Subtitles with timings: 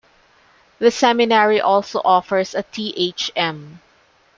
[0.79, 3.81] The seminary also offers a Th.M.